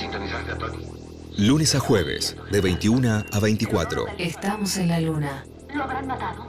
Sintonizarte 0.00 0.52
a 0.52 0.56
Tony. 0.56 0.86
Lunes 1.36 1.74
a 1.74 1.80
jueves, 1.80 2.34
de 2.50 2.62
21 2.62 3.24
a 3.30 3.38
24. 3.38 4.06
Estamos 4.16 4.78
en 4.78 4.88
la 4.88 4.98
luna. 4.98 5.44
¿Lo 5.74 5.82
habrán 5.84 6.06
matado? 6.06 6.46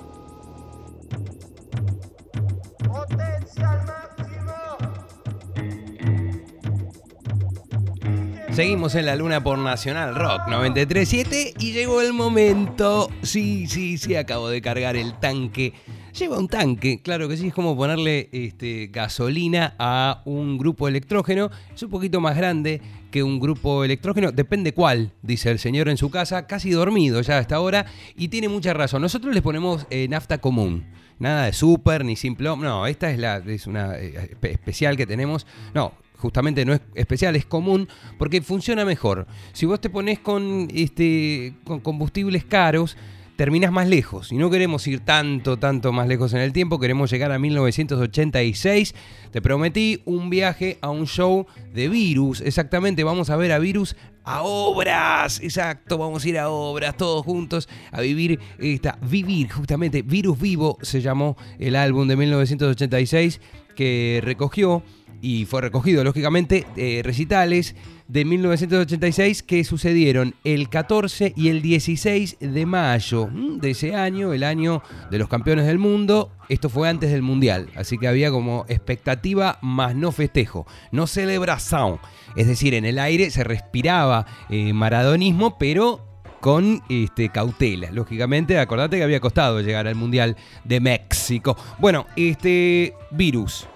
Seguimos 8.53 8.95
en 8.95 9.05
la 9.05 9.17
luna 9.17 9.43
por 9.43 9.57
Nacional 9.57 10.15
Rock 10.15 10.43
93.7 10.47 11.55
y 11.59 11.73
llegó 11.73 12.01
el 12.01 12.13
momento. 12.13 13.09
Sí, 13.21 13.67
sí, 13.67 13.97
sí, 13.97 14.15
acabo 14.15 14.47
de 14.47 14.61
cargar 14.61 14.95
el 14.95 15.19
tanque. 15.19 15.73
Lleva 16.17 16.37
un 16.37 16.47
tanque, 16.47 17.01
claro 17.01 17.27
que 17.27 17.35
sí, 17.35 17.47
es 17.47 17.53
como 17.53 17.75
ponerle 17.75 18.29
este, 18.31 18.87
gasolina 18.87 19.75
a 19.77 20.21
un 20.23 20.57
grupo 20.57 20.87
electrógeno. 20.87 21.49
Es 21.73 21.83
un 21.83 21.89
poquito 21.89 22.21
más 22.21 22.37
grande 22.37 22.81
que 23.11 23.21
un 23.23 23.39
grupo 23.39 23.83
electrógeno, 23.83 24.31
depende 24.31 24.73
cuál, 24.73 25.11
dice 25.21 25.51
el 25.51 25.59
señor 25.59 25.89
en 25.89 25.97
su 25.97 26.09
casa, 26.09 26.47
casi 26.47 26.71
dormido 26.71 27.21
ya 27.21 27.37
a 27.37 27.41
esta 27.41 27.59
hora 27.59 27.85
y 28.15 28.29
tiene 28.29 28.49
mucha 28.49 28.73
razón. 28.73 29.01
Nosotros 29.01 29.33
les 29.33 29.43
ponemos 29.43 29.85
eh, 29.89 30.07
nafta 30.09 30.39
común. 30.39 30.85
Nada 31.19 31.45
de 31.45 31.53
super 31.53 32.03
ni 32.03 32.15
simple. 32.15 32.49
No, 32.57 32.87
esta 32.87 33.11
es 33.11 33.19
la 33.19 33.37
es 33.45 33.67
una 33.67 33.95
eh, 33.99 34.31
espe- 34.35 34.49
especial 34.51 34.97
que 34.97 35.05
tenemos. 35.05 35.45
No, 35.75 35.93
justamente 36.17 36.65
no 36.65 36.73
es 36.73 36.81
especial, 36.95 37.35
es 37.35 37.45
común, 37.45 37.87
porque 38.17 38.41
funciona 38.41 38.85
mejor. 38.85 39.27
Si 39.53 39.67
vos 39.67 39.79
te 39.79 39.89
pones 39.91 40.17
con, 40.17 40.67
este, 40.73 41.53
con 41.63 41.79
combustibles 41.79 42.43
caros, 42.45 42.97
terminás 43.35 43.71
más 43.71 43.87
lejos. 43.87 44.31
Y 44.31 44.37
no 44.37 44.49
queremos 44.49 44.85
ir 44.87 44.99
tanto, 44.99 45.57
tanto 45.57 45.91
más 45.91 46.07
lejos 46.07 46.33
en 46.33 46.39
el 46.39 46.53
tiempo, 46.53 46.79
queremos 46.79 47.11
llegar 47.11 47.31
a 47.31 47.39
1986. 47.39 48.95
Te 49.31 49.41
prometí 49.41 50.01
un 50.05 50.29
viaje 50.29 50.77
a 50.81 50.89
un 50.89 51.07
show 51.07 51.45
de 51.73 51.89
Virus. 51.89 52.41
Exactamente, 52.41 53.03
vamos 53.03 53.29
a 53.29 53.35
ver 53.35 53.51
a 53.51 53.59
Virus 53.59 53.95
a 54.23 54.43
obras. 54.43 55.41
Exacto, 55.41 55.97
vamos 55.97 56.23
a 56.25 56.29
ir 56.29 56.37
a 56.37 56.49
obras 56.49 56.95
todos 56.97 57.25
juntos 57.25 57.67
a 57.91 58.01
vivir 58.01 58.39
esta 58.59 58.97
vivir 59.01 59.49
justamente 59.49 60.03
Virus 60.03 60.39
Vivo 60.39 60.77
se 60.81 61.01
llamó 61.01 61.37
el 61.59 61.75
álbum 61.75 62.07
de 62.07 62.15
1986 62.15 63.41
que 63.75 64.21
recogió 64.23 64.83
y 65.21 65.45
fue 65.45 65.61
recogido 65.61 66.03
lógicamente 66.03 66.65
eh, 66.75 67.01
recitales 67.03 67.75
de 68.07 68.25
1986 68.25 69.43
que 69.43 69.63
sucedieron 69.63 70.35
el 70.43 70.67
14 70.67 71.33
y 71.37 71.49
el 71.49 71.61
16 71.61 72.37
de 72.39 72.65
mayo 72.65 73.27
mm, 73.27 73.59
de 73.59 73.71
ese 73.71 73.95
año, 73.95 74.33
el 74.33 74.43
año 74.43 74.81
de 75.09 75.19
los 75.19 75.29
campeones 75.29 75.67
del 75.67 75.77
mundo. 75.77 76.31
Esto 76.49 76.69
fue 76.69 76.89
antes 76.89 77.11
del 77.11 77.21
mundial, 77.21 77.69
así 77.75 77.97
que 77.97 78.07
había 78.07 78.31
como 78.31 78.65
expectativa 78.67 79.59
más 79.61 79.95
no 79.95 80.11
festejo, 80.11 80.65
no 80.91 81.07
celebración. 81.07 81.99
Es 82.35 82.47
decir, 82.47 82.73
en 82.73 82.85
el 82.85 82.99
aire 82.99 83.29
se 83.29 83.43
respiraba 83.43 84.25
eh, 84.49 84.73
maradonismo, 84.73 85.57
pero 85.57 86.11
con 86.41 86.81
este, 86.89 87.29
cautela. 87.29 87.91
Lógicamente, 87.91 88.57
acordate 88.57 88.97
que 88.97 89.03
había 89.03 89.19
costado 89.19 89.61
llegar 89.61 89.87
al 89.87 89.95
Mundial 89.95 90.35
de 90.63 90.79
México. 90.79 91.55
Bueno, 91.79 92.07
este 92.15 92.95
virus, 93.11 93.67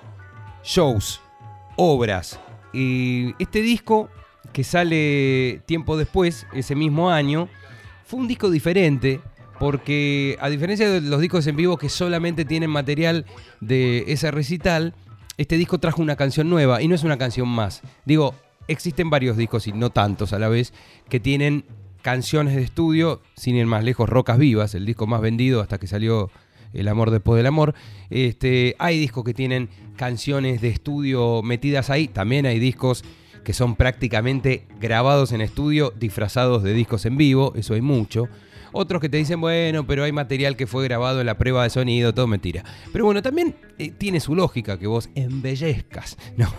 shows, 0.64 1.22
obras. 1.76 2.40
Y 2.74 3.34
este 3.40 3.62
disco 3.62 4.10
que 4.54 4.64
sale 4.64 5.62
tiempo 5.66 5.98
después, 5.98 6.48
ese 6.54 6.76
mismo 6.76 7.10
año, 7.10 7.50
fue 8.06 8.20
un 8.20 8.28
disco 8.28 8.50
diferente. 8.50 9.22
Porque 9.60 10.38
a 10.42 10.50
diferencia 10.50 10.90
de 10.90 11.00
los 11.00 11.22
discos 11.22 11.48
en 11.48 11.56
vivo 11.56 11.78
que 11.78 11.88
solamente 11.88 12.44
tienen 12.44 12.70
material 12.70 13.26
de 13.62 14.04
ese 14.08 14.30
recital, 14.30 14.94
este 15.38 15.58
disco 15.58 15.80
trajo 15.80 16.02
una 16.02 16.18
canción 16.18 16.50
nueva 16.50 16.82
y 16.82 16.88
no 16.88 16.96
es 16.96 17.04
una 17.04 17.18
canción 17.18 17.48
más. 17.48 17.82
Digo, 18.06 18.36
existen 18.68 19.10
varios 19.10 19.38
discos 19.38 19.68
y 19.68 19.72
no 19.72 19.92
tantos 19.92 20.34
a 20.34 20.40
la 20.40 20.50
vez 20.50 20.74
que 21.10 21.20
tienen 21.20 21.66
canciones 22.02 22.56
de 22.56 22.64
estudio, 22.64 23.22
sin 23.36 23.56
ir 23.56 23.66
más 23.66 23.84
lejos, 23.84 24.08
Rocas 24.08 24.38
Vivas, 24.38 24.76
el 24.76 24.86
disco 24.86 25.08
más 25.08 25.22
vendido 25.22 25.62
hasta 25.62 25.80
que 25.80 25.88
salió 25.88 26.30
El 26.76 26.88
Amor 26.88 27.12
después 27.12 27.38
del 27.38 27.48
Amor. 27.48 27.74
Este, 28.10 28.76
hay 28.80 29.00
discos 29.00 29.24
que 29.24 29.34
tienen 29.34 29.70
canciones 29.96 30.62
de 30.62 30.70
estudio 30.70 31.42
metidas 31.42 31.90
ahí, 31.90 32.08
también 32.08 32.46
hay 32.46 32.60
discos 32.60 33.04
que 33.44 33.54
son 33.54 33.76
prácticamente 33.76 34.66
grabados 34.82 35.32
en 35.32 35.40
estudio, 35.42 35.94
disfrazados 35.98 36.64
de 36.64 36.74
discos 36.74 37.06
en 37.06 37.16
vivo, 37.16 37.54
eso 37.56 37.76
hay 37.76 37.82
mucho. 37.82 38.28
Otros 38.78 39.00
que 39.00 39.08
te 39.08 39.16
dicen, 39.16 39.40
bueno, 39.40 39.88
pero 39.88 40.04
hay 40.04 40.12
material 40.12 40.58
que 40.58 40.68
fue 40.68 40.84
grabado 40.84 41.22
en 41.22 41.28
la 41.28 41.38
prueba 41.38 41.64
de 41.64 41.70
sonido, 41.70 42.14
todo 42.14 42.28
mentira. 42.28 42.66
Pero 42.92 43.06
bueno, 43.06 43.22
también 43.22 43.56
eh, 43.78 43.92
tiene 43.92 44.20
su 44.20 44.36
lógica 44.36 44.78
que 44.78 44.86
vos 44.86 45.10
embellezcas, 45.16 46.18
¿no? 46.38 46.50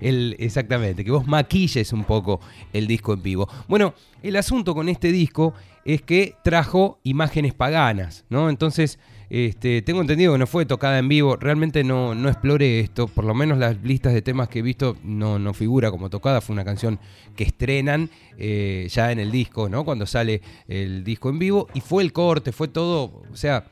Exactamente, 0.00 1.04
que 1.04 1.10
vos 1.10 1.26
maquilles 1.26 1.92
un 1.92 2.04
poco 2.04 2.40
el 2.72 2.86
disco 2.86 3.12
en 3.12 3.22
vivo. 3.22 3.46
Bueno, 3.68 3.92
el 4.22 4.36
asunto 4.36 4.74
con 4.74 4.88
este 4.88 5.12
disco 5.12 5.52
es 5.84 6.00
que 6.00 6.36
trajo 6.42 6.98
imágenes 7.02 7.52
paganas, 7.52 8.24
¿no? 8.30 8.48
Entonces, 8.48 8.98
este, 9.28 9.82
tengo 9.82 10.00
entendido 10.00 10.32
que 10.32 10.38
no 10.38 10.46
fue 10.46 10.66
tocada 10.66 10.98
en 10.98 11.08
vivo, 11.08 11.36
realmente 11.36 11.82
no, 11.82 12.14
no 12.14 12.28
exploré 12.28 12.80
esto, 12.80 13.08
por 13.08 13.24
lo 13.24 13.34
menos 13.34 13.58
las 13.58 13.82
listas 13.82 14.14
de 14.14 14.22
temas 14.22 14.48
que 14.48 14.60
he 14.60 14.62
visto 14.62 14.96
no, 15.02 15.38
no 15.38 15.52
figura 15.52 15.90
como 15.90 16.10
tocada, 16.10 16.40
fue 16.40 16.54
una 16.54 16.64
canción 16.64 16.98
que 17.34 17.44
estrenan 17.44 18.10
eh, 18.38 18.86
ya 18.90 19.12
en 19.12 19.18
el 19.18 19.30
disco, 19.30 19.68
¿no? 19.68 19.84
Cuando 19.84 20.06
sale 20.06 20.42
el 20.68 21.02
disco 21.04 21.28
en 21.30 21.38
vivo, 21.38 21.68
y 21.74 21.80
fue 21.80 22.02
el 22.02 22.12
corte, 22.12 22.52
fue 22.52 22.68
todo, 22.68 23.22
o 23.32 23.36
sea, 23.36 23.64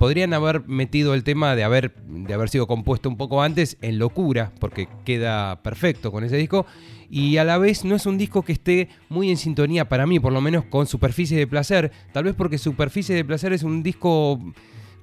podrían 0.00 0.32
haber 0.32 0.66
metido 0.66 1.12
el 1.12 1.24
tema 1.24 1.54
de 1.54 1.62
haber, 1.62 1.94
de 2.06 2.32
haber 2.32 2.48
sido 2.48 2.66
compuesto 2.66 3.10
un 3.10 3.18
poco 3.18 3.42
antes 3.42 3.76
en 3.82 3.98
locura, 3.98 4.50
porque 4.58 4.88
queda 5.04 5.62
perfecto 5.62 6.10
con 6.10 6.24
ese 6.24 6.38
disco. 6.38 6.64
Y 7.10 7.36
a 7.36 7.44
la 7.44 7.58
vez 7.58 7.84
no 7.84 7.96
es 7.96 8.06
un 8.06 8.16
disco 8.16 8.42
que 8.42 8.52
esté 8.52 8.88
muy 9.10 9.30
en 9.30 9.36
sintonía 9.36 9.88
para 9.90 10.06
mí, 10.06 10.18
por 10.18 10.32
lo 10.32 10.40
menos 10.40 10.64
con 10.64 10.86
Superficie 10.86 11.36
de 11.36 11.46
Placer. 11.46 11.92
Tal 12.12 12.24
vez 12.24 12.34
porque 12.34 12.56
Superficie 12.56 13.14
de 13.14 13.26
Placer 13.26 13.52
es 13.52 13.62
un 13.62 13.82
disco 13.82 14.40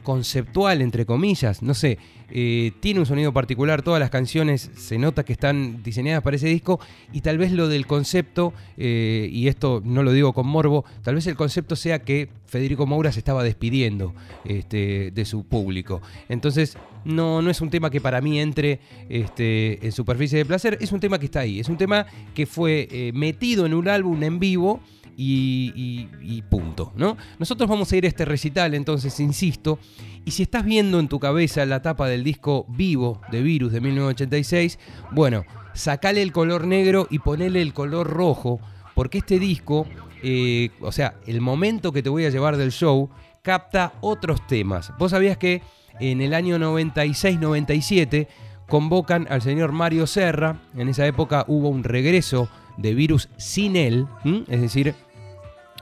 conceptual, 0.04 0.82
entre 0.82 1.06
comillas, 1.06 1.62
no 1.62 1.74
sé, 1.74 1.98
eh, 2.30 2.72
tiene 2.80 3.00
un 3.00 3.06
sonido 3.06 3.32
particular, 3.34 3.82
todas 3.82 4.00
las 4.00 4.10
canciones 4.10 4.70
se 4.76 4.98
nota 4.98 5.24
que 5.24 5.34
están 5.34 5.82
diseñadas 5.84 6.24
para 6.24 6.36
ese 6.36 6.48
disco 6.48 6.80
y 7.14 7.22
tal 7.22 7.38
vez 7.38 7.52
lo 7.52 7.68
del 7.68 7.88
concepto, 7.88 8.54
eh, 8.78 9.30
y 9.32 9.48
esto 9.48 9.82
no 9.84 10.04
lo 10.04 10.12
digo 10.12 10.34
con 10.34 10.48
morbo, 10.48 10.84
tal 11.04 11.16
vez 11.16 11.28
el 11.28 11.36
concepto 11.36 11.76
sea 11.76 12.00
que 12.00 12.30
Federico 12.46 12.86
Moura 12.86 13.12
se 13.12 13.20
estaba 13.20 13.44
despidiendo 13.44 14.14
este, 14.46 15.12
de 15.12 15.26
su 15.26 15.46
público. 15.46 16.02
Entonces, 16.30 16.78
no, 17.06 17.42
no 17.42 17.50
es 17.50 17.62
un 17.62 17.70
tema 17.70 17.90
que 17.90 18.02
para 18.02 18.20
mí 18.22 18.40
entre 18.40 18.80
este, 19.10 19.86
en 19.86 19.92
superficie 19.92 20.38
de 20.38 20.46
placer, 20.46 20.78
es 20.82 20.92
un 20.92 21.00
tema 21.00 21.20
que 21.20 21.26
está 21.26 21.42
ahí, 21.42 21.60
es 21.60 21.70
un 21.70 21.78
tema 21.78 22.06
que 22.34 22.46
fue 22.46 22.88
eh, 22.92 23.12
metido 23.14 23.66
en 23.66 23.74
un 23.74 23.88
álbum 23.88 24.22
en 24.24 24.40
vivo 24.40 24.82
y, 25.20 25.74
y- 25.76 26.10
y 26.38 26.42
punto, 26.44 26.94
¿no? 26.96 27.18
Nosotros 27.40 27.68
vamos 27.68 27.92
a 27.92 27.98
ir 27.98 28.06
a 28.06 28.08
este 28.08 28.24
recital, 28.24 28.74
entonces, 28.76 29.20
insisto, 29.20 29.80
y 30.26 30.32
si 30.32 30.44
estás 30.44 30.64
viendo 30.64 31.00
en 31.00 31.08
tu 31.08 31.20
cabeza 31.20 31.66
la 31.66 31.82
tapa 31.82 32.08
del 32.08 32.24
disco 32.24 32.66
Vivo 32.70 33.20
de 33.32 33.42
Virus 33.42 33.72
de 33.72 33.82
1986, 33.82 34.78
bueno, 35.12 35.44
sacale 35.74 36.22
el 36.22 36.32
color 36.32 36.68
negro 36.68 37.08
y 37.10 37.20
ponele 37.20 37.62
el 37.64 37.74
color 37.74 38.08
rojo, 38.08 38.60
porque 38.94 39.18
este 39.18 39.40
disco, 39.40 39.88
eh, 40.24 40.70
o 40.82 40.92
sea, 40.92 41.16
el 41.26 41.42
momento 41.42 41.92
que 41.92 42.04
te 42.04 42.10
voy 42.10 42.26
a 42.26 42.30
llevar 42.30 42.56
del 42.58 42.72
show, 42.72 43.10
capta 43.42 43.94
otros 44.02 44.46
temas. 44.48 44.92
Vos 45.00 45.12
sabías 45.12 45.38
que 45.38 45.62
en 46.00 46.22
el 46.22 46.34
año 46.36 46.58
96-97 46.60 48.28
convocan 48.68 49.28
al 49.30 49.42
señor 49.42 49.72
Mario 49.72 50.08
Serra, 50.08 50.60
en 50.76 50.90
esa 50.90 51.06
época 51.08 51.46
hubo 51.48 51.70
un 51.70 51.84
regreso 51.84 52.50
de 52.78 52.94
Virus 52.94 53.30
sin 53.38 53.76
él, 53.76 54.06
es 54.48 54.62
decir, 54.62 54.94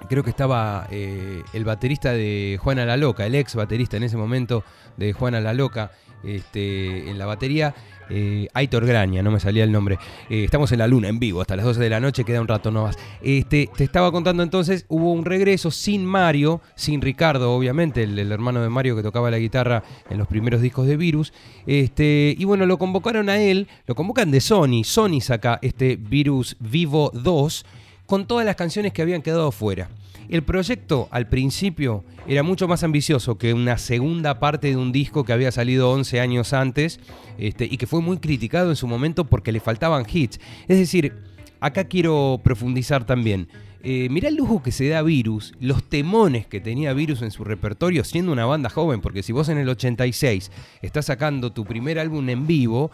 creo 0.10 0.24
que 0.24 0.30
estaba 0.30 0.88
eh, 0.92 1.44
el 1.54 1.66
baterista 1.66 2.14
de 2.14 2.60
Juana 2.62 2.86
la 2.86 2.98
Loca, 2.98 3.26
el 3.26 3.36
ex 3.36 3.56
baterista 3.56 3.98
en 3.98 4.04
ese 4.04 4.18
momento 4.18 4.64
de 4.98 5.14
Juana 5.14 5.42
la 5.42 5.54
Loca, 5.54 5.92
este, 6.24 7.10
en 7.10 7.18
la 7.18 7.26
batería, 7.26 7.76
eh, 8.10 8.48
Aitor 8.54 8.86
Graña, 8.86 9.22
no 9.22 9.32
me 9.32 9.40
salía 9.40 9.64
el 9.64 9.72
nombre. 9.72 9.98
Eh, 10.30 10.44
estamos 10.44 10.72
en 10.72 10.80
la 10.80 10.88
luna, 10.88 11.08
en 11.08 11.20
vivo, 11.20 11.42
hasta 11.42 11.56
las 11.56 11.66
12 11.66 11.80
de 11.80 11.90
la 11.90 12.00
noche, 12.00 12.24
queda 12.24 12.42
un 12.42 12.48
rato 12.48 12.72
no 12.72 12.84
más. 12.84 12.98
Este, 13.22 13.70
te 13.76 13.84
estaba 13.84 14.12
contando 14.12 14.44
entonces, 14.44 14.86
hubo 14.90 15.12
un 15.12 15.26
regreso 15.26 15.72
sin 15.72 16.06
Mario, 16.06 16.62
sin 16.76 17.02
Ricardo, 17.02 17.54
obviamente, 17.54 18.04
el, 18.04 18.18
el 18.18 18.32
hermano 18.32 18.62
de 18.62 18.70
Mario 18.70 18.96
que 18.96 19.04
tocaba 19.04 19.32
la 19.32 19.40
guitarra 19.40 19.84
en 20.10 20.18
los 20.18 20.28
primeros 20.28 20.62
discos 20.62 20.88
de 20.88 20.98
Virus. 20.98 21.34
Este, 21.68 22.36
y 22.38 22.44
bueno, 22.46 22.66
lo 22.66 22.78
convocaron 22.78 23.30
a 23.30 23.40
él, 23.40 23.68
lo 23.86 23.96
convocan 23.96 24.32
de 24.32 24.42
Sony. 24.42 24.84
Sony 24.84 25.22
saca 25.22 25.60
este 25.62 25.96
Virus 25.96 26.58
Vivo 26.60 27.12
2 27.14 27.66
con 28.06 28.28
todas 28.28 28.46
las 28.46 28.56
canciones 28.56 28.94
que 28.94 29.02
habían 29.02 29.22
quedado 29.22 29.52
fuera. 29.52 29.90
El 30.30 30.44
proyecto 30.44 31.08
al 31.12 31.28
principio 31.28 32.04
era 32.28 32.42
mucho 32.42 32.68
más 32.68 32.84
ambicioso 32.84 33.38
que 33.38 33.54
una 33.54 33.78
segunda 33.78 34.40
parte 34.40 34.70
de 34.70 34.78
un 34.78 34.92
disco 34.92 35.24
que 35.24 35.34
había 35.34 35.52
salido 35.52 35.92
11 35.92 36.20
años 36.20 36.54
antes 36.54 37.00
este, 37.38 37.66
y 37.66 37.78
que 37.78 37.86
fue 37.86 38.02
muy 38.02 38.18
criticado 38.18 38.72
en 38.72 38.76
su 38.76 38.88
momento 38.88 39.26
porque 39.26 39.52
le 39.52 39.60
faltaban 39.60 40.06
hits. 40.12 40.40
Es 40.68 40.80
decir, 40.80 41.14
acá 41.60 41.84
quiero 41.84 42.42
profundizar 42.44 43.06
también. 43.06 43.48
Eh, 43.84 44.08
mirá 44.10 44.30
el 44.30 44.36
lujo 44.36 44.64
que 44.64 44.72
se 44.72 44.88
da 44.88 45.04
Virus, 45.04 45.54
los 45.60 45.84
temones 45.84 46.48
que 46.48 46.60
tenía 46.60 46.94
Virus 46.94 47.22
en 47.22 47.30
su 47.30 47.44
repertorio 47.44 48.04
siendo 48.04 48.32
una 48.32 48.48
banda 48.48 48.72
joven, 48.72 49.00
porque 49.00 49.22
si 49.22 49.32
vos 49.32 49.48
en 49.50 49.60
el 49.60 49.70
86 49.70 50.52
estás 50.82 51.06
sacando 51.06 51.52
tu 51.52 51.66
primer 51.66 52.00
álbum 52.00 52.28
en 52.30 52.48
vivo, 52.48 52.90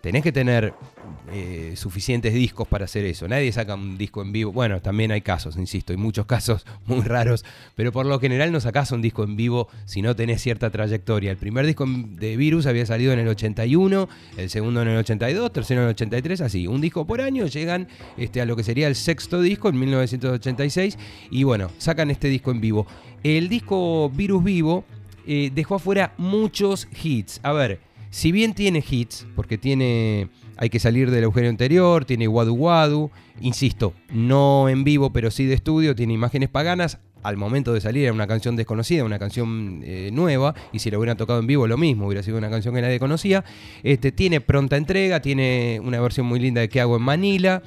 tenés 0.00 0.22
que 0.22 0.32
tener 0.32 0.74
eh, 1.32 1.74
suficientes 1.76 2.34
discos 2.34 2.66
para 2.66 2.86
hacer 2.86 3.04
eso. 3.04 3.28
Nadie 3.28 3.52
saca 3.52 3.74
un 3.74 3.98
disco 3.98 4.22
en 4.22 4.32
vivo. 4.32 4.52
Bueno, 4.52 4.80
también 4.80 5.12
hay 5.12 5.20
casos, 5.20 5.56
insisto, 5.56 5.92
hay 5.92 5.96
muchos 5.96 6.26
casos 6.26 6.64
muy 6.86 7.02
raros, 7.02 7.44
pero 7.74 7.92
por 7.92 8.06
lo 8.06 8.18
general 8.18 8.52
no 8.52 8.60
sacás 8.60 8.92
un 8.92 9.02
disco 9.02 9.22
en 9.24 9.36
vivo 9.36 9.68
si 9.84 10.02
no 10.02 10.16
tenés 10.16 10.42
cierta 10.42 10.70
trayectoria. 10.70 11.30
El 11.30 11.36
primer 11.36 11.66
disco 11.66 11.86
de 11.86 12.36
Virus 12.36 12.66
había 12.66 12.86
salido 12.86 13.12
en 13.12 13.18
el 13.18 13.28
81, 13.28 14.08
el 14.36 14.50
segundo 14.50 14.82
en 14.82 14.88
el 14.88 14.96
82, 14.98 15.52
tercero 15.52 15.82
en 15.82 15.88
el 15.88 15.90
83, 15.94 16.40
así. 16.40 16.66
Un 16.66 16.80
disco 16.80 17.06
por 17.06 17.20
año, 17.20 17.46
llegan 17.46 17.88
este, 18.16 18.40
a 18.40 18.46
lo 18.46 18.56
que 18.56 18.64
sería 18.64 18.88
el 18.88 18.94
sexto 18.94 19.40
disco 19.40 19.68
en 19.68 19.78
1986 19.78 20.98
y 21.30 21.44
bueno, 21.44 21.70
sacan 21.78 22.10
este 22.10 22.28
disco 22.28 22.50
en 22.50 22.60
vivo. 22.60 22.86
El 23.22 23.48
disco 23.48 24.08
Virus 24.10 24.42
Vivo 24.42 24.84
eh, 25.26 25.50
dejó 25.54 25.74
afuera 25.76 26.14
muchos 26.16 26.88
hits. 27.02 27.40
A 27.42 27.52
ver, 27.52 27.80
si 28.10 28.32
bien 28.32 28.54
tiene 28.54 28.84
hits, 28.88 29.26
porque 29.34 29.56
tiene 29.56 30.28
hay 30.60 30.68
que 30.68 30.78
salir 30.78 31.10
del 31.10 31.24
agujero 31.24 31.48
anterior, 31.48 32.04
tiene 32.04 32.28
Wadu 32.28 32.54
Wadu, 32.54 33.10
insisto, 33.40 33.94
no 34.12 34.68
en 34.68 34.84
vivo, 34.84 35.10
pero 35.10 35.30
sí 35.30 35.46
de 35.46 35.54
estudio, 35.54 35.94
tiene 35.94 36.12
imágenes 36.12 36.50
paganas. 36.50 36.98
Al 37.22 37.38
momento 37.38 37.72
de 37.72 37.80
salir 37.80 38.04
era 38.04 38.12
una 38.12 38.26
canción 38.26 38.56
desconocida, 38.56 39.04
una 39.04 39.18
canción 39.18 39.80
eh, 39.84 40.10
nueva, 40.12 40.54
y 40.72 40.80
si 40.80 40.90
la 40.90 40.98
hubieran 40.98 41.16
tocado 41.16 41.38
en 41.38 41.46
vivo 41.46 41.66
lo 41.66 41.78
mismo, 41.78 42.06
hubiera 42.06 42.22
sido 42.22 42.36
una 42.36 42.50
canción 42.50 42.74
que 42.74 42.82
nadie 42.82 42.98
conocía. 42.98 43.42
Este, 43.82 44.12
tiene 44.12 44.42
pronta 44.42 44.76
entrega, 44.76 45.20
tiene 45.20 45.80
una 45.82 45.98
versión 45.98 46.26
muy 46.26 46.40
linda 46.40 46.60
de 46.60 46.68
¿Qué 46.68 46.80
hago 46.80 46.96
en 46.96 47.02
Manila? 47.02 47.62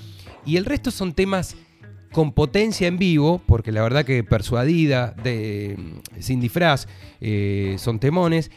Y 0.46 0.58
el 0.58 0.66
resto 0.66 0.92
son 0.92 1.14
temas 1.14 1.56
con 2.12 2.32
potencia 2.32 2.88
en 2.88 3.00
vivo, 3.00 3.42
porque 3.48 3.72
la 3.72 3.82
verdad 3.82 4.06
que 4.06 4.24
persuadida, 4.24 5.16
de, 5.24 5.78
sin 6.20 6.40
disfraz, 6.40 6.88
eh, 7.22 7.76
son 7.80 8.00
temones. 8.00 8.52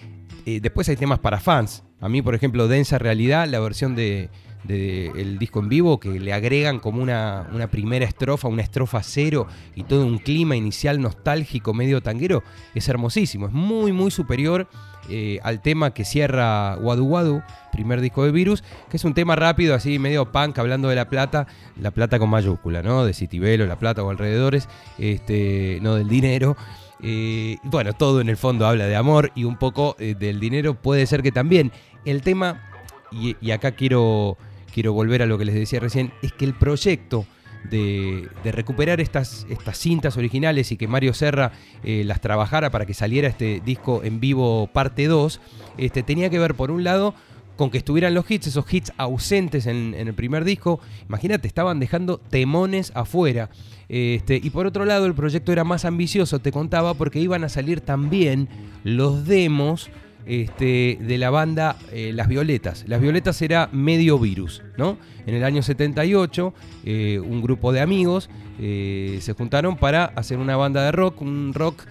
Eh, 0.46 0.60
después 0.60 0.88
hay 0.88 0.96
temas 0.96 1.18
para 1.18 1.40
fans, 1.40 1.82
a 2.00 2.08
mí, 2.08 2.22
por 2.22 2.36
ejemplo, 2.36 2.68
Densa 2.68 2.98
Realidad, 2.98 3.48
la 3.48 3.58
versión 3.58 3.96
de, 3.96 4.30
el 4.68 5.38
disco 5.38 5.58
en 5.60 5.68
vivo, 5.68 5.98
que 5.98 6.20
le 6.20 6.32
agregan 6.32 6.78
como 6.78 7.02
una, 7.02 7.48
una, 7.52 7.68
primera 7.68 8.04
estrofa, 8.04 8.46
una 8.46 8.62
estrofa 8.62 9.02
cero 9.02 9.46
y 9.74 9.82
todo 9.82 10.06
un 10.06 10.18
clima 10.18 10.54
inicial 10.54 11.00
nostálgico, 11.00 11.74
medio 11.74 12.00
tanguero, 12.00 12.44
es 12.74 12.88
hermosísimo. 12.88 13.46
Es 13.46 13.52
muy, 13.52 13.92
muy 13.92 14.10
superior 14.12 14.68
eh, 15.08 15.40
al 15.42 15.62
tema 15.62 15.94
que 15.94 16.04
cierra 16.04 16.76
Wadu 16.76 17.06
Wadu, 17.06 17.42
primer 17.72 18.00
disco 18.00 18.24
de 18.24 18.30
Virus, 18.30 18.62
que 18.90 18.98
es 18.98 19.04
un 19.04 19.14
tema 19.14 19.36
rápido, 19.36 19.74
así 19.74 19.98
medio 19.98 20.30
punk, 20.32 20.58
hablando 20.58 20.88
de 20.88 20.96
La 20.96 21.08
Plata, 21.08 21.46
La 21.80 21.90
Plata 21.90 22.18
con 22.18 22.28
mayúscula, 22.28 22.82
¿no? 22.82 23.04
De 23.04 23.14
Citibelo, 23.14 23.66
La 23.66 23.78
Plata 23.78 24.02
o 24.02 24.10
alrededores, 24.10 24.68
este, 24.98 25.78
no 25.82 25.94
del 25.94 26.08
dinero. 26.08 26.56
Eh, 27.02 27.58
bueno, 27.62 27.92
todo 27.92 28.20
en 28.20 28.28
el 28.28 28.36
fondo 28.36 28.66
habla 28.66 28.86
de 28.86 28.96
amor 28.96 29.32
y 29.34 29.44
un 29.44 29.56
poco 29.56 29.96
eh, 29.98 30.14
del 30.18 30.40
dinero 30.40 30.74
puede 30.74 31.06
ser 31.06 31.22
que 31.22 31.32
también. 31.32 31.72
El 32.04 32.22
tema, 32.22 32.70
y, 33.10 33.50
acá 33.50 33.72
quiero, 33.72 34.38
quiero 34.72 34.92
volver 34.92 35.22
a 35.22 35.26
lo 35.26 35.38
que 35.38 35.44
les 35.44 35.54
decía 35.54 35.80
recién, 35.80 36.12
es 36.22 36.32
que 36.32 36.44
el 36.44 36.54
proyecto 36.54 37.26
de, 37.70 38.28
recuperar 38.44 39.00
estas, 39.00 39.46
estas, 39.50 39.78
cintas 39.78 40.16
originales 40.16 40.70
y 40.70 40.76
que 40.76 40.86
Mario 40.86 41.14
Serra 41.14 41.52
eh, 41.82 42.04
las 42.04 42.20
trabajara 42.20 42.70
para 42.70 42.86
que 42.86 42.94
saliera 42.94 43.28
este 43.28 43.60
disco 43.64 44.02
en 44.04 44.20
vivo 44.20 44.68
parte 44.68 45.06
2, 45.06 45.40
este, 45.78 46.02
tenía 46.02 46.30
que 46.30 46.38
ver 46.38 46.54
por 46.54 46.70
un 46.70 46.84
lado 46.84 47.14
con 47.56 47.70
que 47.70 47.78
estuvieran 47.78 48.14
los 48.14 48.30
hits, 48.30 48.48
esos 48.48 48.72
hits 48.72 48.92
ausentes 48.98 49.66
en, 49.66 49.94
el 49.94 50.14
primer 50.14 50.44
disco. 50.44 50.80
Imagínate, 51.08 51.48
estaban 51.48 51.80
dejando 51.80 52.18
temones 52.18 52.92
afuera. 52.94 53.50
Este, 53.88 54.40
y 54.42 54.50
por 54.50 54.66
otro 54.66 54.84
lado, 54.84 55.06
el 55.06 55.14
proyecto 55.14 55.52
era 55.52 55.64
más 55.64 55.84
ambicioso, 55.84 56.38
te 56.38 56.52
contaba, 56.52 56.94
porque 56.94 57.20
iban 57.20 57.44
a 57.44 57.48
salir 57.48 57.80
también 57.80 58.48
los 58.84 59.26
demos 59.26 59.90
este, 60.26 60.98
de 61.00 61.18
la 61.18 61.30
banda 61.30 61.76
eh, 61.92 62.12
Las 62.12 62.28
Violetas. 62.28 62.84
Las 62.88 63.00
Violetas 63.00 63.40
era 63.42 63.68
medio 63.72 64.18
virus, 64.18 64.62
¿no? 64.76 64.98
En 65.24 65.34
el 65.34 65.44
año 65.44 65.62
78, 65.62 66.54
eh, 66.84 67.20
un 67.24 67.42
grupo 67.42 67.72
de 67.72 67.80
amigos 67.80 68.28
eh, 68.58 69.18
se 69.20 69.34
juntaron 69.34 69.76
para 69.76 70.06
hacer 70.06 70.38
una 70.38 70.56
banda 70.56 70.84
de 70.84 70.92
rock, 70.92 71.22
un 71.22 71.52
rock 71.54 71.84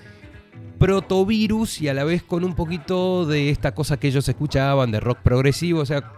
protovirus 0.77 1.81
y 1.81 1.87
a 1.87 1.93
la 1.93 2.03
vez 2.03 2.23
con 2.23 2.43
un 2.43 2.55
poquito 2.55 3.25
de 3.25 3.49
esta 3.49 3.73
cosa 3.73 3.97
que 3.97 4.07
ellos 4.07 4.27
escuchaban, 4.27 4.91
de 4.91 4.99
rock 4.99 5.19
progresivo, 5.19 5.79
o 5.79 5.85
sea, 5.85 6.11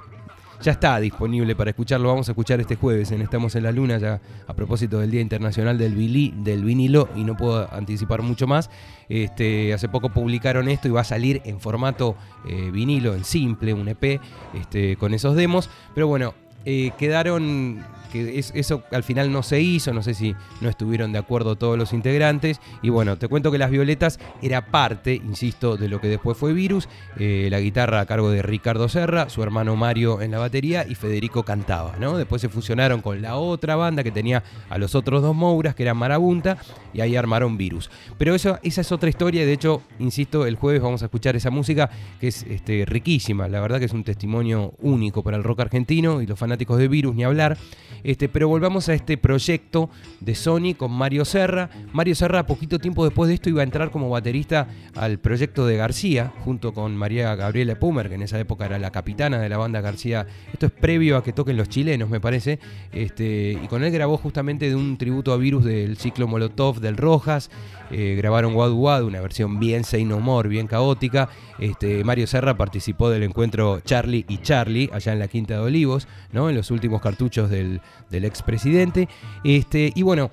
ya 0.61 0.71
está 0.71 0.99
disponible 0.99 1.55
para 1.55 1.71
escucharlo. 1.71 2.09
Vamos 2.09 2.27
a 2.29 2.31
escuchar 2.31 2.59
este 2.59 2.75
jueves 2.75 3.11
en 3.11 3.21
Estamos 3.21 3.55
en 3.55 3.63
la 3.63 3.71
Luna, 3.71 3.97
ya 3.97 4.19
a 4.47 4.53
propósito 4.53 4.99
del 4.99 5.11
Día 5.11 5.21
Internacional 5.21 5.77
del, 5.77 5.95
del 6.43 6.63
Vinilo, 6.63 7.09
y 7.15 7.23
no 7.23 7.35
puedo 7.37 7.71
anticipar 7.73 8.21
mucho 8.21 8.47
más. 8.47 8.69
Este, 9.09 9.73
hace 9.73 9.87
poco 9.89 10.09
publicaron 10.09 10.67
esto 10.69 10.87
y 10.87 10.91
va 10.91 11.01
a 11.01 11.05
salir 11.05 11.41
en 11.45 11.59
formato 11.59 12.15
eh, 12.47 12.71
vinilo, 12.71 13.13
en 13.13 13.23
simple, 13.23 13.73
un 13.73 13.87
EP, 13.87 14.19
este, 14.53 14.97
con 14.97 15.13
esos 15.13 15.35
demos. 15.35 15.69
Pero 15.93 16.07
bueno, 16.07 16.33
eh, 16.65 16.91
quedaron 16.97 17.83
que 18.07 18.39
eso 18.39 18.83
al 18.91 19.03
final 19.03 19.31
no 19.31 19.43
se 19.43 19.61
hizo, 19.61 19.93
no 19.93 20.03
sé 20.03 20.13
si 20.13 20.35
no 20.61 20.69
estuvieron 20.69 21.11
de 21.11 21.19
acuerdo 21.19 21.55
todos 21.55 21.77
los 21.77 21.93
integrantes. 21.93 22.59
Y 22.81 22.89
bueno, 22.89 23.17
te 23.17 23.27
cuento 23.27 23.51
que 23.51 23.57
Las 23.57 23.71
Violetas 23.71 24.19
era 24.41 24.67
parte, 24.67 25.15
insisto, 25.15 25.77
de 25.77 25.89
lo 25.89 26.01
que 26.01 26.07
después 26.07 26.37
fue 26.37 26.53
Virus. 26.53 26.89
Eh, 27.19 27.47
la 27.51 27.59
guitarra 27.59 28.01
a 28.01 28.05
cargo 28.05 28.29
de 28.29 28.41
Ricardo 28.41 28.89
Serra, 28.89 29.29
su 29.29 29.43
hermano 29.43 29.75
Mario 29.75 30.21
en 30.21 30.31
la 30.31 30.39
batería 30.39 30.85
y 30.87 30.95
Federico 30.95 31.43
cantaba, 31.43 31.95
¿no? 31.99 32.17
Después 32.17 32.41
se 32.41 32.49
fusionaron 32.49 33.01
con 33.01 33.21
la 33.21 33.37
otra 33.37 33.75
banda 33.75 34.03
que 34.03 34.11
tenía 34.11 34.43
a 34.69 34.77
los 34.77 34.95
otros 34.95 35.21
dos 35.21 35.35
Mouras, 35.35 35.75
que 35.75 35.83
eran 35.83 35.97
Marabunta, 35.97 36.57
y 36.93 37.01
ahí 37.01 37.15
armaron 37.15 37.57
Virus. 37.57 37.89
Pero 38.17 38.35
eso, 38.35 38.59
esa 38.63 38.81
es 38.81 38.91
otra 38.91 39.09
historia, 39.09 39.45
de 39.45 39.53
hecho, 39.53 39.81
insisto, 39.99 40.45
el 40.45 40.55
jueves 40.55 40.81
vamos 40.81 41.01
a 41.01 41.05
escuchar 41.05 41.35
esa 41.35 41.49
música 41.49 41.89
que 42.19 42.27
es 42.27 42.43
este, 42.43 42.85
riquísima, 42.85 43.47
la 43.47 43.59
verdad 43.59 43.79
que 43.79 43.85
es 43.85 43.93
un 43.93 44.03
testimonio 44.03 44.73
único 44.79 45.23
para 45.23 45.37
el 45.37 45.43
rock 45.43 45.61
argentino 45.61 46.21
y 46.21 46.27
los 46.27 46.39
fanáticos 46.39 46.77
de 46.77 46.87
Virus, 46.87 47.15
ni 47.15 47.23
hablar. 47.23 47.57
Este, 48.03 48.29
pero 48.29 48.47
volvamos 48.47 48.89
a 48.89 48.93
este 48.93 49.17
proyecto 49.17 49.89
de 50.19 50.35
Sony 50.35 50.73
con 50.77 50.91
Mario 50.91 51.25
Serra. 51.25 51.69
Mario 51.93 52.15
Serra, 52.15 52.45
poquito 52.45 52.79
tiempo 52.79 53.03
después 53.05 53.27
de 53.27 53.35
esto, 53.35 53.49
iba 53.49 53.61
a 53.61 53.63
entrar 53.63 53.91
como 53.91 54.09
baterista 54.09 54.67
al 54.95 55.19
proyecto 55.19 55.65
de 55.65 55.77
García, 55.77 56.33
junto 56.43 56.73
con 56.73 56.95
María 56.95 57.35
Gabriela 57.35 57.79
Pumer, 57.79 58.09
que 58.09 58.15
en 58.15 58.23
esa 58.23 58.39
época 58.39 58.65
era 58.65 58.79
la 58.79 58.91
capitana 58.91 59.39
de 59.39 59.49
la 59.49 59.57
banda 59.57 59.81
García. 59.81 60.25
Esto 60.51 60.67
es 60.67 60.71
previo 60.71 61.17
a 61.17 61.23
que 61.23 61.33
toquen 61.33 61.57
los 61.57 61.69
chilenos, 61.69 62.09
me 62.09 62.19
parece. 62.19 62.59
Este, 62.91 63.59
y 63.61 63.67
con 63.67 63.83
él 63.83 63.91
grabó 63.91 64.17
justamente 64.17 64.69
de 64.69 64.75
un 64.75 64.97
tributo 64.97 65.33
a 65.33 65.37
Virus 65.37 65.65
del 65.65 65.97
ciclo 65.97 66.27
Molotov 66.27 66.79
del 66.79 66.97
Rojas. 66.97 67.49
Eh, 67.89 68.15
grabaron 68.17 68.53
Wadu 68.53 68.75
Wadu, 68.75 69.07
una 69.07 69.21
versión 69.21 69.59
bien 69.59 69.83
Say 69.83 70.05
No 70.05 70.19
More, 70.19 70.49
bien 70.49 70.67
caótica. 70.67 71.29
Este, 71.59 72.03
Mario 72.03 72.27
Serra 72.27 72.57
participó 72.57 73.09
del 73.09 73.23
encuentro 73.23 73.79
Charlie 73.81 74.25
y 74.27 74.39
Charlie, 74.39 74.89
allá 74.93 75.13
en 75.13 75.19
la 75.19 75.27
Quinta 75.27 75.55
de 75.55 75.59
Olivos, 75.61 76.07
¿no? 76.31 76.49
en 76.49 76.55
los 76.55 76.71
últimos 76.71 77.01
cartuchos 77.01 77.49
del, 77.49 77.81
del 78.09 78.25
expresidente. 78.25 79.07
Este, 79.43 79.91
y 79.95 80.03
bueno, 80.03 80.31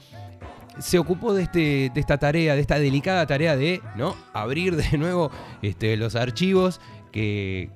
se 0.78 0.98
ocupó 0.98 1.34
de, 1.34 1.42
este, 1.42 1.90
de 1.94 2.00
esta 2.00 2.18
tarea, 2.18 2.54
de 2.54 2.60
esta 2.60 2.78
delicada 2.78 3.26
tarea 3.26 3.56
de 3.56 3.80
¿no? 3.96 4.16
abrir 4.32 4.76
de 4.76 4.98
nuevo 4.98 5.30
este, 5.62 5.96
los 5.96 6.14
archivos. 6.14 6.80
Que, 7.12 7.70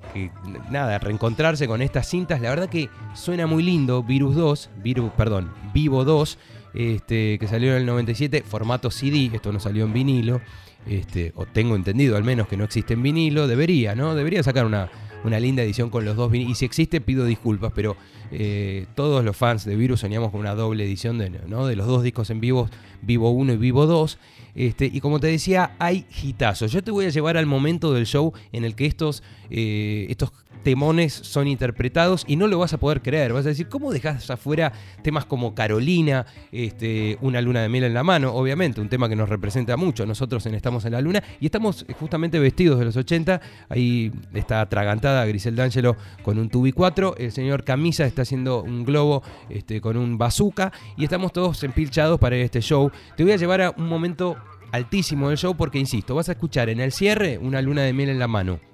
nada, 0.69 0.99
reencontrarse 0.99 1.65
con 1.65 1.81
estas 1.81 2.09
cintas, 2.09 2.41
la 2.41 2.49
verdad 2.49 2.67
que 2.67 2.89
suena 3.13 3.47
muy 3.47 3.63
lindo, 3.63 4.03
Virus 4.03 4.35
2, 4.35 4.69
Virus, 4.83 5.11
perdón, 5.13 5.53
Vivo 5.73 6.03
2, 6.03 6.37
este, 6.73 7.39
que 7.39 7.47
salió 7.47 7.71
en 7.71 7.77
el 7.77 7.85
97, 7.85 8.43
formato 8.45 8.91
CD, 8.91 9.31
esto 9.33 9.53
no 9.53 9.61
salió 9.61 9.85
en 9.85 9.93
vinilo, 9.93 10.41
este, 10.85 11.31
o 11.35 11.45
tengo 11.45 11.77
entendido 11.77 12.17
al 12.17 12.25
menos 12.25 12.49
que 12.49 12.57
no 12.57 12.65
existe 12.65 12.95
en 12.95 13.01
vinilo, 13.01 13.47
debería, 13.47 13.95
¿no? 13.95 14.13
Debería 14.13 14.43
sacar 14.43 14.65
una, 14.65 14.89
una 15.23 15.39
linda 15.39 15.63
edición 15.63 15.89
con 15.89 16.05
los 16.05 16.15
dos 16.15 16.31
vinilos, 16.31 16.51
y 16.53 16.55
si 16.55 16.65
existe 16.65 17.01
pido 17.01 17.25
disculpas, 17.25 17.71
pero 17.75 17.95
eh, 18.31 18.85
todos 18.95 19.23
los 19.23 19.35
fans 19.35 19.65
de 19.65 19.75
Virus 19.75 20.01
soñamos 20.01 20.31
con 20.31 20.39
una 20.39 20.55
doble 20.55 20.85
edición 20.85 21.17
de, 21.17 21.29
los 21.29 21.87
dos 21.87 22.03
discos 22.03 22.29
en 22.29 22.39
vivo, 22.39 22.69
Vivo 23.01 23.31
1 23.31 23.53
y 23.53 23.57
Vivo 23.57 23.85
2. 23.85 24.17
Este, 24.55 24.85
y 24.85 24.99
como 24.99 25.19
te 25.19 25.27
decía, 25.27 25.75
hay 25.79 26.05
hitazos. 26.21 26.71
Yo 26.71 26.83
te 26.83 26.91
voy 26.91 27.05
a 27.05 27.09
llevar 27.09 27.37
al 27.37 27.45
momento 27.45 27.93
del 27.93 28.05
show 28.05 28.33
en 28.51 28.65
el 28.65 28.75
que 28.75 28.85
estos, 28.85 29.23
eh, 29.49 30.07
estos 30.09 30.31
temones 30.63 31.13
son 31.13 31.47
interpretados 31.47 32.25
y 32.27 32.35
no 32.35 32.47
lo 32.47 32.59
vas 32.59 32.73
a 32.73 32.77
poder 32.77 33.01
creer. 33.01 33.33
Vas 33.33 33.45
a 33.45 33.49
decir, 33.49 33.67
¿cómo 33.67 33.91
dejas 33.91 34.29
afuera 34.29 34.71
temas 35.01 35.25
como 35.25 35.55
Carolina, 35.55 36.25
este, 36.51 37.17
Una 37.21 37.41
luna 37.41 37.61
de 37.61 37.69
miel 37.69 37.85
en 37.85 37.93
la 37.93 38.03
mano? 38.03 38.33
Obviamente, 38.33 38.81
un 38.81 38.89
tema 38.89 39.09
que 39.09 39.15
nos 39.15 39.29
representa 39.29 39.77
mucho. 39.77 40.05
Nosotros 40.05 40.45
en 40.45 40.55
Estamos 40.55 40.85
en 40.85 40.93
la 40.93 41.01
Luna 41.01 41.23
y 41.39 41.45
estamos 41.45 41.85
justamente 41.99 42.39
vestidos 42.39 42.79
de 42.79 42.85
los 42.85 42.97
80. 42.97 43.41
Ahí 43.69 44.11
está 44.33 44.61
atragantada 44.61 45.25
Grisel 45.25 45.55
D'Angelo 45.55 45.95
con 46.23 46.37
un 46.37 46.49
tubi 46.49 46.71
4. 46.71 47.15
El 47.17 47.31
señor 47.31 47.63
Camisa 47.63 48.05
está 48.05 48.23
haciendo 48.23 48.61
un 48.63 48.83
globo 48.83 49.23
este, 49.49 49.81
con 49.81 49.97
un 49.97 50.17
bazooka 50.17 50.71
y 50.97 51.03
estamos 51.03 51.31
todos 51.33 51.63
empilchados 51.63 52.19
para 52.19 52.35
este 52.35 52.61
show. 52.61 52.91
Te 53.15 53.23
voy 53.23 53.33
a 53.33 53.37
llevar 53.37 53.61
a 53.61 53.71
un 53.71 53.87
momento 53.87 54.35
altísimo 54.71 55.29
del 55.29 55.37
show 55.37 55.55
porque, 55.55 55.79
insisto, 55.79 56.15
vas 56.15 56.29
a 56.29 56.33
escuchar 56.33 56.69
en 56.69 56.79
el 56.79 56.91
cierre 56.91 57.37
Una 57.37 57.61
luna 57.61 57.81
de 57.83 57.93
miel 57.93 58.09
en 58.09 58.19
la 58.19 58.27
mano 58.27 58.68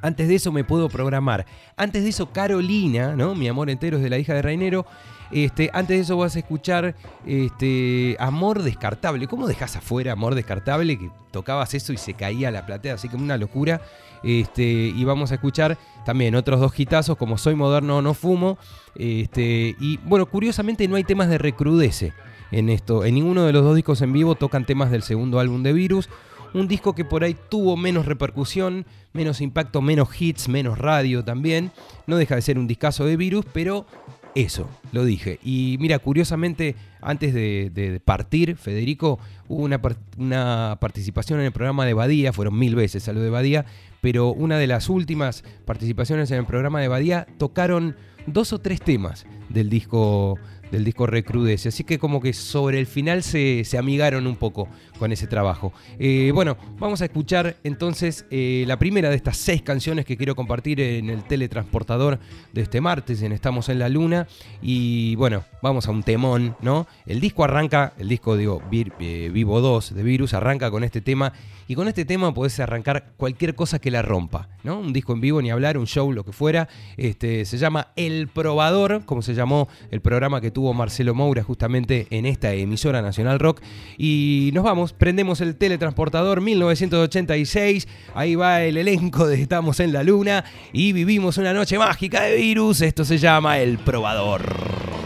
Antes 0.00 0.28
de 0.28 0.36
eso 0.36 0.52
me 0.52 0.64
puedo 0.64 0.88
programar. 0.88 1.46
Antes 1.76 2.02
de 2.02 2.10
eso, 2.10 2.30
Carolina, 2.32 3.14
¿no? 3.16 3.34
Mi 3.34 3.48
amor 3.48 3.70
entero 3.70 3.96
es 3.96 4.02
de 4.02 4.10
la 4.10 4.18
hija 4.18 4.34
de 4.34 4.42
Reinero. 4.42 4.86
Este, 5.30 5.68
antes 5.74 5.96
de 5.96 6.02
eso 6.02 6.16
vas 6.16 6.36
a 6.36 6.38
escuchar 6.38 6.94
este, 7.26 8.16
Amor 8.18 8.62
Descartable. 8.62 9.26
¿Cómo 9.26 9.46
dejas 9.46 9.76
afuera 9.76 10.12
Amor 10.12 10.34
Descartable? 10.34 10.98
Que 10.98 11.10
tocabas 11.30 11.74
eso 11.74 11.92
y 11.92 11.98
se 11.98 12.14
caía 12.14 12.50
la 12.50 12.64
platea, 12.64 12.94
así 12.94 13.08
que 13.08 13.16
una 13.16 13.36
locura. 13.36 13.82
Este, 14.22 14.62
y 14.62 15.04
vamos 15.04 15.30
a 15.30 15.34
escuchar 15.34 15.78
también 16.04 16.34
otros 16.34 16.60
dos 16.60 16.78
hitazos 16.78 17.16
como 17.16 17.38
Soy 17.38 17.54
Moderno 17.54 18.00
No 18.02 18.14
Fumo. 18.14 18.58
Este, 18.94 19.76
y 19.78 19.98
bueno, 19.98 20.26
curiosamente 20.26 20.88
no 20.88 20.96
hay 20.96 21.04
temas 21.04 21.28
de 21.28 21.38
recrudece 21.38 22.12
en 22.50 22.68
esto. 22.68 23.04
En 23.04 23.14
ninguno 23.14 23.44
de 23.44 23.52
los 23.52 23.62
dos 23.62 23.76
discos 23.76 24.00
en 24.02 24.12
vivo 24.12 24.34
tocan 24.34 24.64
temas 24.64 24.90
del 24.90 25.02
segundo 25.02 25.38
álbum 25.40 25.62
de 25.62 25.72
Virus. 25.72 26.08
Un 26.54 26.68
disco 26.68 26.94
que 26.94 27.04
por 27.04 27.24
ahí 27.24 27.36
tuvo 27.48 27.76
menos 27.76 28.06
repercusión, 28.06 28.86
menos 29.12 29.40
impacto, 29.40 29.82
menos 29.82 30.08
hits, 30.20 30.48
menos 30.48 30.78
radio 30.78 31.24
también. 31.24 31.72
No 32.06 32.16
deja 32.16 32.34
de 32.34 32.42
ser 32.42 32.58
un 32.58 32.66
discazo 32.66 33.04
de 33.04 33.16
Virus, 33.16 33.44
pero 33.52 33.86
eso, 34.34 34.68
lo 34.92 35.04
dije. 35.04 35.38
Y 35.42 35.76
mira, 35.80 35.98
curiosamente, 35.98 36.76
antes 37.00 37.34
de, 37.34 38.00
partir, 38.04 38.56
Federico, 38.56 39.18
hubo 39.48 39.64
una, 39.64 40.76
participación 40.78 41.40
en 41.40 41.46
el 41.46 41.52
programa 41.52 41.84
de 41.84 41.94
Badía, 41.94 42.32
fueron 42.32 42.58
mil 42.58 42.74
veces 42.74 43.08
a 43.08 43.12
lo 43.12 43.20
de 43.20 43.30
Badía, 43.30 43.64
pero 44.00 44.28
una 44.30 44.58
de 44.58 44.66
las 44.66 44.88
últimas 44.88 45.44
participaciones 45.64 46.30
en 46.30 46.38
el 46.38 46.46
programa 46.46 46.80
de 46.80 46.88
Badía 46.88 47.26
tocaron 47.38 47.96
dos 48.26 48.52
o 48.52 48.60
tres 48.60 48.80
temas 48.80 49.26
del 49.48 49.70
disco 49.70 50.38
del 50.70 50.84
disco 50.84 51.06
Recrudece. 51.06 51.70
Así 51.70 51.84
que 51.84 51.98
como 51.98 52.20
que 52.20 52.32
sobre 52.32 52.78
el 52.78 52.86
final 52.86 53.22
se, 53.22 53.64
amigaron 53.78 54.26
un 54.26 54.36
poco 54.36 54.68
con 54.98 55.12
ese 55.12 55.26
trabajo. 55.26 55.72
Eh, 55.98 56.30
bueno, 56.34 56.56
vamos 56.78 57.00
a 57.00 57.06
escuchar 57.06 57.56
entonces 57.64 58.26
eh, 58.30 58.64
la 58.66 58.78
primera 58.78 59.08
de 59.10 59.16
estas 59.16 59.36
seis 59.36 59.62
canciones 59.62 60.04
que 60.04 60.16
quiero 60.16 60.34
compartir 60.34 60.80
en 60.80 61.08
el 61.08 61.24
teletransportador 61.24 62.18
de 62.52 62.62
este 62.62 62.80
martes, 62.80 63.22
en 63.22 63.32
Estamos 63.32 63.68
en 63.68 63.78
la 63.78 63.88
Luna. 63.88 64.26
Y 64.60 65.14
bueno, 65.16 65.44
vamos 65.62 65.88
a 65.88 65.90
un 65.90 66.02
temón, 66.02 66.56
¿no? 66.60 66.86
El 67.06 67.20
disco 67.20 67.44
arranca, 67.44 67.94
el 67.98 68.08
disco 68.08 68.36
digo, 68.36 68.62
eh, 69.00 69.30
Vivo 69.32 69.60
2 69.60 69.94
de 69.94 70.02
Virus 70.02 70.34
arranca 70.34 70.70
con 70.70 70.84
este 70.84 71.00
tema. 71.00 71.32
Y 71.70 71.74
con 71.74 71.86
este 71.86 72.06
tema 72.06 72.32
podés 72.32 72.58
arrancar 72.60 73.12
cualquier 73.18 73.54
cosa 73.54 73.78
que 73.78 73.90
la 73.90 74.00
rompa, 74.00 74.48
¿no? 74.64 74.78
Un 74.78 74.94
disco 74.94 75.12
en 75.12 75.20
vivo, 75.20 75.42
ni 75.42 75.50
hablar, 75.50 75.76
un 75.76 75.86
show, 75.86 76.10
lo 76.12 76.24
que 76.24 76.32
fuera. 76.32 76.66
Este, 76.96 77.44
se 77.44 77.58
llama 77.58 77.88
El 77.94 78.28
Probador, 78.28 79.04
como 79.04 79.20
se 79.20 79.34
llamó 79.34 79.68
el 79.90 80.00
programa 80.00 80.40
que 80.40 80.50
tuvo 80.50 80.72
Marcelo 80.72 81.14
Moura 81.14 81.42
justamente 81.42 82.06
en 82.08 82.24
esta 82.24 82.54
emisora 82.54 83.02
Nacional 83.02 83.38
Rock. 83.38 83.60
Y 83.98 84.50
nos 84.54 84.64
prendemos 84.92 85.40
el 85.40 85.56
teletransportador 85.56 86.40
1986. 86.40 87.88
Ahí 88.14 88.34
va 88.34 88.62
el 88.62 88.76
elenco 88.76 89.26
de 89.26 89.40
Estamos 89.40 89.80
en 89.80 89.92
la 89.92 90.02
Luna 90.02 90.44
y 90.72 90.92
vivimos 90.92 91.38
una 91.38 91.52
noche 91.52 91.78
mágica 91.78 92.22
de 92.22 92.36
virus. 92.36 92.80
Esto 92.80 93.04
se 93.04 93.18
llama 93.18 93.58
El 93.58 93.78
Probador. 93.78 94.97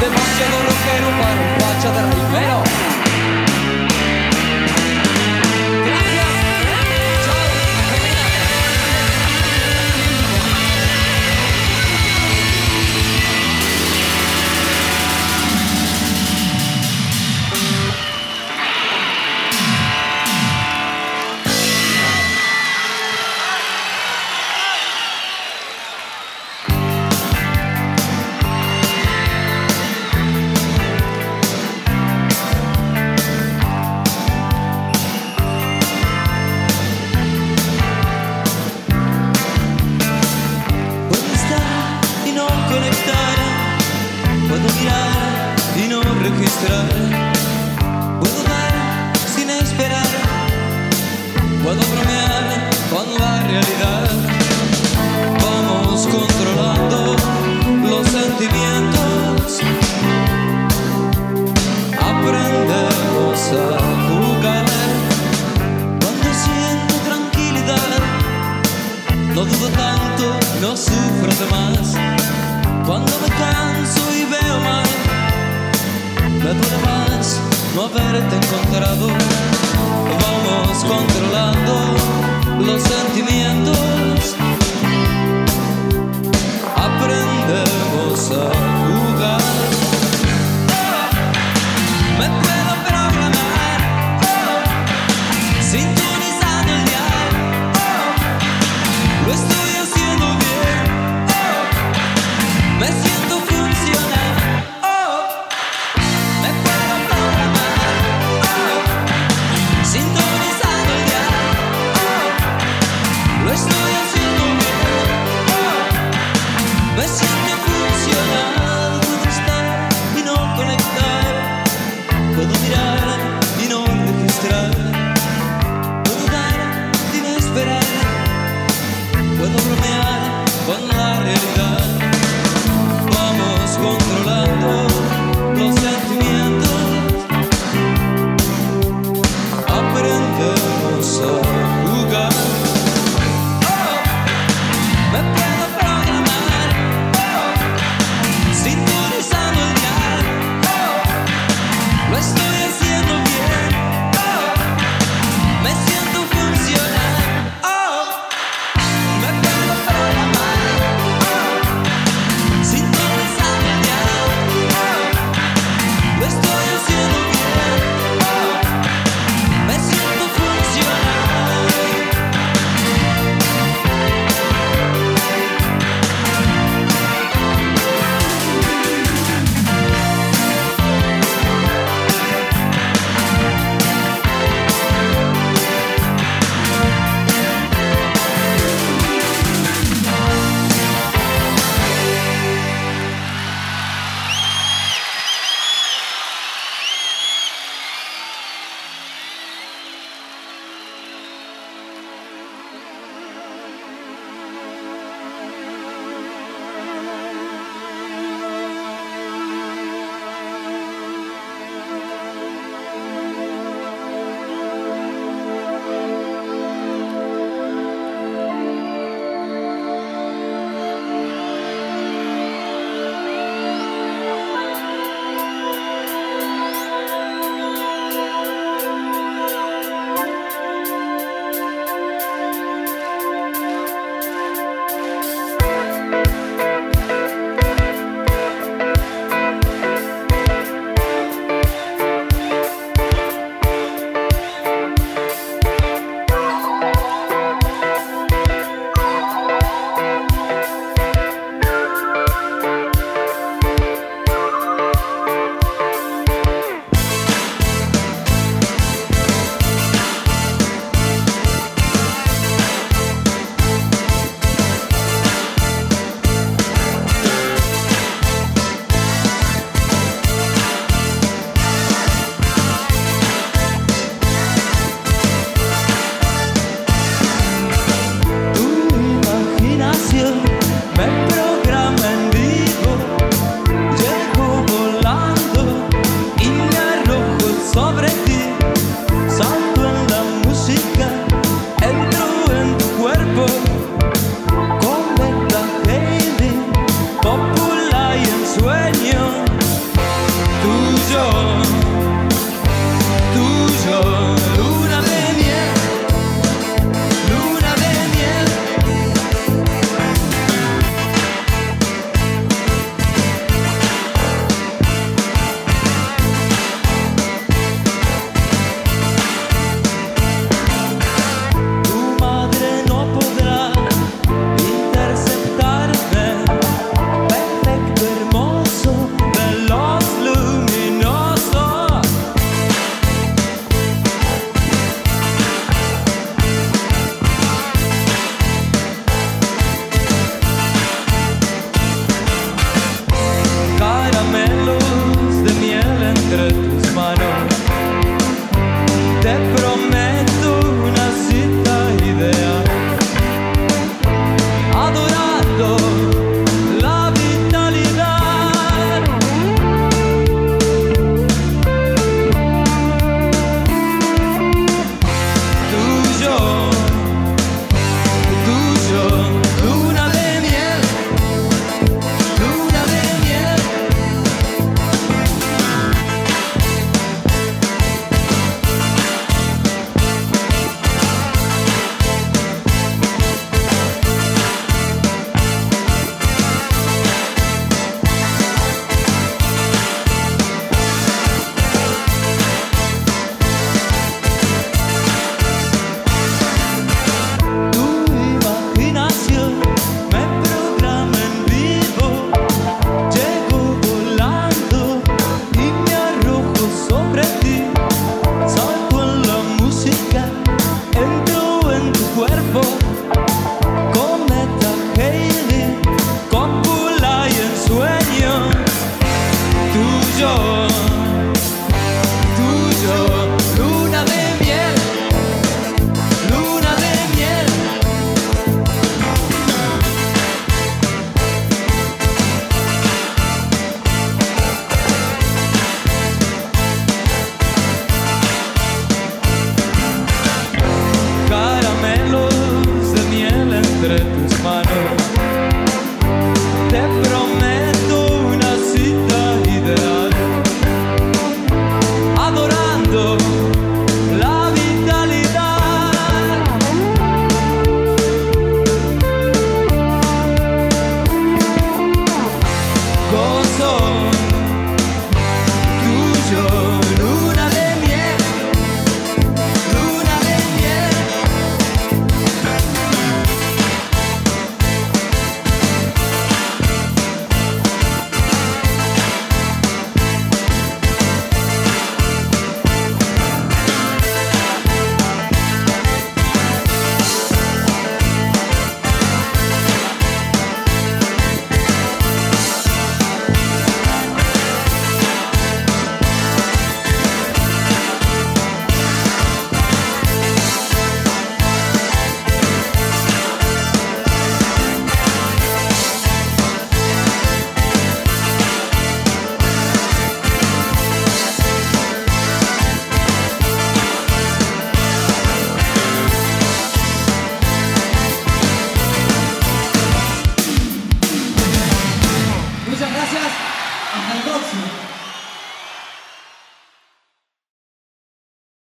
Demasiado 0.00 0.56
rockero 0.62 1.08
para 1.20 1.47